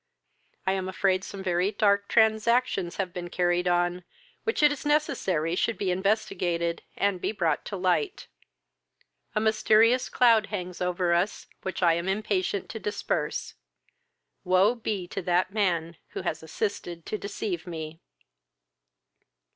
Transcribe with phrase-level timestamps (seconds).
[0.65, 4.03] I am afraid some very dark transactions have been carried on
[4.45, 8.25] which it is necessary should be investigated, and be brought to light.
[9.35, 13.53] A mysterious cloud hangs over us, which I am impatient to disperse.
[14.43, 18.01] Woe be to that man who has assisted to deceive me!"